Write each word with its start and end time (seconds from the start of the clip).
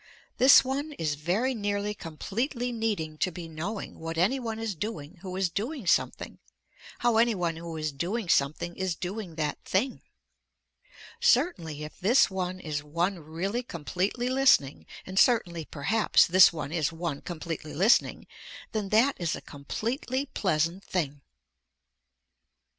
This 0.39 0.63
one 0.65 0.93
is 0.93 1.13
very 1.13 1.53
nearly 1.53 1.93
completely 1.93 2.71
needing 2.71 3.19
to 3.19 3.31
be 3.31 3.47
knowing 3.47 3.99
what 3.99 4.17
any 4.17 4.39
one 4.39 4.57
is 4.57 4.73
doing 4.73 5.17
who 5.21 5.35
is 5.35 5.51
doing 5.51 5.85
something, 5.85 6.39
how 6.97 7.17
any 7.17 7.35
one 7.35 7.55
who 7.55 7.77
is 7.77 7.91
doing 7.91 8.27
something 8.27 8.75
is 8.75 8.95
doing 8.95 9.35
that 9.35 9.59
thing. 9.63 10.01
Certainly 11.19 11.83
if 11.83 11.99
this 11.99 12.31
one 12.31 12.59
is 12.59 12.83
one 12.83 13.19
really 13.19 13.61
completely 13.61 14.27
listening 14.27 14.87
and 15.05 15.19
certainly 15.19 15.65
perhaps 15.65 16.25
this 16.25 16.51
one 16.51 16.71
is 16.71 16.91
one 16.91 17.21
completely 17.21 17.75
listening 17.75 18.25
then 18.71 18.89
that 18.89 19.15
is 19.19 19.35
a 19.35 19.39
completely 19.41 20.25
pleasant 20.25 20.83
thing. 20.83 21.21